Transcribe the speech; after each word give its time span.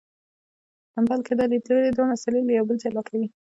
بلکې 1.09 1.33
دا 1.39 1.45
لیدلوری 1.51 1.89
دوه 1.93 2.07
مسئلې 2.13 2.41
له 2.47 2.51
یو 2.57 2.67
بل 2.69 2.77
جلا 2.83 3.01
کوي. 3.07 3.27